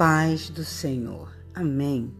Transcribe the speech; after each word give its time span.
paz 0.00 0.48
do 0.48 0.64
Senhor. 0.64 1.30
Amém. 1.54 2.10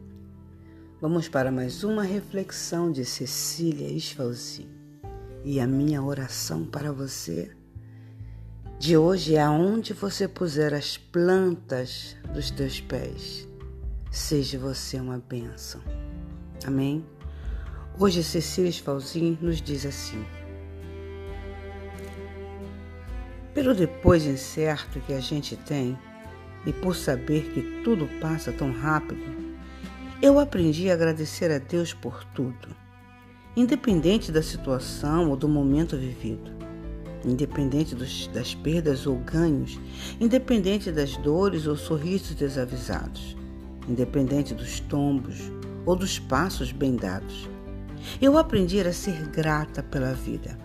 Vamos 1.01 1.31
para 1.31 1.51
mais 1.51 1.83
uma 1.83 2.03
reflexão 2.03 2.93
de 2.93 3.06
Cecília 3.06 3.88
Esfalzi. 3.88 4.69
E 5.43 5.59
a 5.59 5.67
minha 5.67 6.03
oração 6.03 6.67
para 6.67 6.93
você 6.93 7.51
de 8.79 8.99
hoje 8.99 9.35
é 9.35 9.40
aonde 9.40 9.95
você 9.95 10.29
puser 10.29 10.74
as 10.74 10.99
plantas 10.99 12.19
dos 12.35 12.51
teus 12.51 12.83
pés. 12.83 13.49
Seja 14.10 14.58
você 14.58 15.01
uma 15.01 15.17
bênção. 15.17 15.81
Amém? 16.66 17.02
Hoje 17.98 18.23
Cecília 18.23 18.69
Esfalzi 18.69 19.38
nos 19.41 19.62
diz 19.62 19.87
assim: 19.87 20.23
Pelo 23.55 23.74
depois 23.74 24.27
incerto 24.27 25.01
que 25.01 25.15
a 25.15 25.20
gente 25.20 25.56
tem, 25.56 25.98
e 26.66 26.73
por 26.73 26.95
saber 26.95 27.50
que 27.52 27.82
tudo 27.82 28.09
passa 28.20 28.52
tão 28.52 28.73
rápido, 28.73 29.23
eu 30.23 30.38
aprendi 30.38 30.91
a 30.91 30.95
agradecer 30.95 31.50
a 31.50 31.59
Deus 31.59 31.95
por 31.95 32.24
tudo, 32.34 32.69
independente 33.56 34.30
da 34.30 34.42
situação 34.42 35.30
ou 35.30 35.36
do 35.36 35.48
momento 35.48 35.96
vivido, 35.96 36.50
independente 37.24 37.95
dos, 37.95 38.27
das 38.28 38.55
perdas 38.55 39.06
ou 39.06 39.16
ganhos, 39.16 39.80
independente 40.20 40.92
das 40.92 41.16
dores 41.16 41.66
ou 41.66 41.77
sorrisos 41.77 42.34
desavisados, 42.34 43.36
independente 43.88 44.55
dos 44.55 44.80
tombos 44.80 45.50
ou 45.86 45.97
dos 45.97 46.19
passos 46.19 46.70
bem 46.70 46.97
dados. 46.97 47.48
Eu 48.20 48.36
aprendi 48.36 48.80
a 48.80 48.92
ser 48.92 49.27
grata 49.28 49.83
pela 49.83 50.12
vida, 50.12 50.58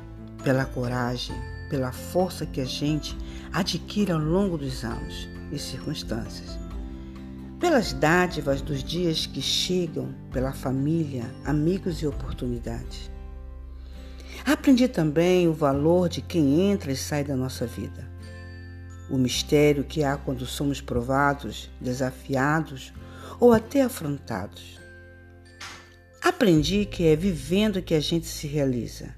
pela 0.43 0.66
coragem, 0.66 1.35
pela 1.70 1.91
força 1.91 2.46
que 2.46 2.59
a 2.59 2.66
gente 2.66 3.18
adquire 3.54 4.12
ao 4.12 4.20
longo 4.20 4.57
dos 4.57 4.84
anos 4.84 5.35
e 5.51 5.60
circunstâncias. 5.60 6.57
Pelas 7.60 7.93
dádivas 7.93 8.62
dos 8.62 8.84
dias 8.84 9.26
que 9.26 9.41
chegam, 9.41 10.13
pela 10.32 10.54
família, 10.54 11.26
amigos 11.46 12.01
e 12.01 12.07
oportunidades. 12.07 13.10
Aprendi 14.46 14.88
também 14.88 15.48
o 15.48 15.54
valor 15.54 16.10
de 16.10 16.21
quem 16.21 16.70
entra 16.70 16.91
e 16.91 16.96
sai 16.96 17.23
da 17.23 17.35
nossa 17.35 17.66
vida. 17.66 18.07
O 19.10 19.18
mistério 19.18 19.84
que 19.84 20.04
há 20.04 20.18
quando 20.18 20.46
somos 20.46 20.82
provados, 20.82 21.70
desafiados 21.79 22.93
ou 23.40 23.54
até 23.54 23.82
afrontados. 23.82 24.79
Aprendi 26.21 26.85
que 26.85 27.05
é 27.05 27.16
vivendo 27.16 27.82
que 27.82 27.93
a 27.93 27.99
gente 27.99 28.26
se 28.26 28.48
realiza. 28.48 29.16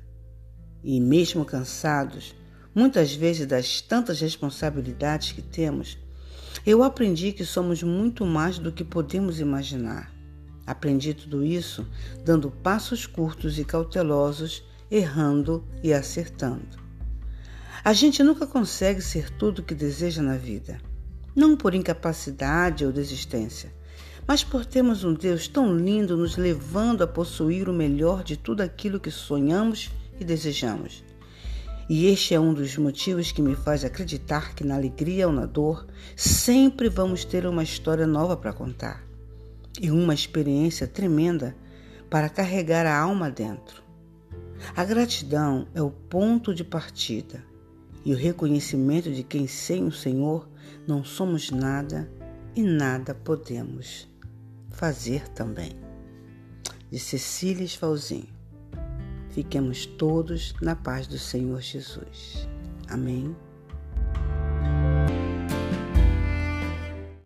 E 0.83 0.99
mesmo 0.99 1.43
cansados, 1.43 2.35
muitas 2.75 3.13
vezes 3.13 3.47
das 3.47 3.81
tantas 3.81 4.21
responsabilidades 4.21 5.31
que 5.31 5.41
temos, 5.41 5.97
eu 6.65 6.83
aprendi 6.83 7.31
que 7.31 7.45
somos 7.45 7.83
muito 7.83 8.25
mais 8.25 8.57
do 8.57 8.71
que 8.71 8.83
podemos 8.83 9.39
imaginar. 9.39 10.11
Aprendi 10.65 11.13
tudo 11.13 11.45
isso 11.45 11.87
dando 12.25 12.51
passos 12.51 13.05
curtos 13.05 13.57
e 13.57 13.63
cautelosos, 13.63 14.63
errando 14.91 15.63
e 15.81 15.93
acertando. 15.93 16.77
A 17.83 17.93
gente 17.93 18.21
nunca 18.21 18.45
consegue 18.45 19.01
ser 19.01 19.29
tudo 19.29 19.59
o 19.59 19.63
que 19.63 19.73
deseja 19.73 20.21
na 20.21 20.35
vida, 20.35 20.81
não 21.33 21.55
por 21.55 21.73
incapacidade 21.73 22.85
ou 22.85 22.91
desistência, 22.91 23.73
mas 24.27 24.43
por 24.43 24.65
termos 24.65 25.05
um 25.05 25.13
Deus 25.13 25.47
tão 25.47 25.73
lindo 25.73 26.17
nos 26.17 26.35
levando 26.35 27.01
a 27.01 27.07
possuir 27.07 27.69
o 27.69 27.73
melhor 27.73 28.23
de 28.23 28.35
tudo 28.35 28.61
aquilo 28.61 28.99
que 28.99 29.09
sonhamos 29.09 29.89
e 30.19 30.25
desejamos. 30.25 31.06
E 31.89 32.07
este 32.07 32.33
é 32.33 32.39
um 32.39 32.53
dos 32.53 32.75
motivos 32.77 33.31
que 33.31 33.41
me 33.41 33.55
faz 33.55 33.85
acreditar 33.85 34.53
que 34.53 34.63
na 34.63 34.75
alegria 34.75 35.25
ou 35.25 35.33
na 35.33 35.45
dor 35.45 35.87
sempre 36.17 36.89
vamos 36.89 37.23
ter 37.23 37.45
uma 37.45 37.63
história 37.63 38.05
nova 38.05 38.35
para 38.35 38.51
contar 38.51 39.07
e 39.79 39.89
uma 39.89 40.13
experiência 40.13 40.85
tremenda 40.85 41.55
para 42.09 42.27
carregar 42.27 42.85
a 42.85 42.99
alma 42.99 43.31
dentro. 43.31 43.81
A 44.75 44.83
gratidão 44.83 45.67
é 45.73 45.81
o 45.81 45.89
ponto 45.89 46.53
de 46.53 46.63
partida 46.63 47.41
e 48.03 48.13
o 48.13 48.17
reconhecimento 48.17 49.11
de 49.11 49.23
quem 49.23 49.47
sem 49.47 49.85
o 49.85 49.91
Senhor 49.91 50.49
não 50.85 51.05
somos 51.05 51.51
nada 51.51 52.09
e 52.53 52.63
nada 52.63 53.13
podemos 53.13 54.09
fazer 54.71 55.27
também. 55.29 55.71
De 56.91 56.99
Cecília 56.99 57.63
Esfalzinho. 57.63 58.36
Fiquemos 59.37 59.85
todos 59.85 60.55
na 60.59 60.75
paz 60.75 61.05
do 61.05 61.19
Senhor 61.19 61.61
Jesus. 61.61 62.49
Amém. 62.89 63.35